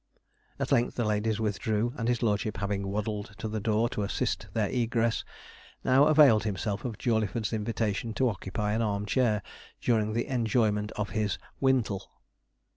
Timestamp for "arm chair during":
8.81-10.13